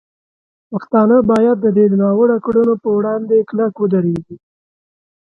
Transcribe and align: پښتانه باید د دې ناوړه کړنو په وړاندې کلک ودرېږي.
پښتانه 0.71 1.17
باید 1.31 1.57
د 1.61 1.67
دې 1.77 1.85
ناوړه 2.01 2.37
کړنو 2.45 2.73
په 2.83 2.89
وړاندې 2.97 3.47
کلک 3.49 3.73
ودرېږي. 3.77 4.37